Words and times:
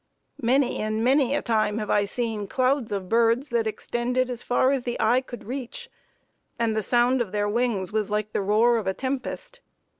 Many 0.41 0.77
and 0.79 1.03
many 1.03 1.35
a 1.35 1.43
time 1.43 1.77
have 1.77 1.91
I 1.91 2.05
seen 2.05 2.47
clouds 2.47 2.91
of 2.91 3.07
birds 3.07 3.49
that 3.49 3.67
extended 3.67 4.31
as 4.31 4.41
far 4.41 4.71
as 4.71 4.83
the 4.83 4.97
eye 4.99 5.21
could 5.21 5.43
reach, 5.43 5.91
and 6.57 6.75
the 6.75 6.81
sound 6.81 7.21
of 7.21 7.31
their 7.31 7.47
wings 7.47 7.91
was 7.93 8.09
like 8.09 8.33
the 8.33 8.41
roar 8.41 8.77
of 8.77 8.87
a 8.87 8.95
tempest. 8.95 9.59